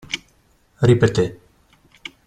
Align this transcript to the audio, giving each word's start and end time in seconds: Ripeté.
Ripeté. 0.91 1.23